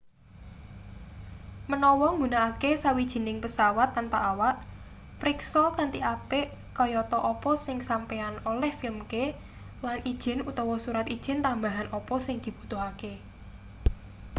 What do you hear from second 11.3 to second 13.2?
tambahan apa sing dibutuhake